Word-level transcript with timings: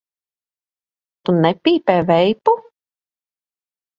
Tu 1.29 1.35
nepīpē 1.43 1.97
veipu? 2.09 2.57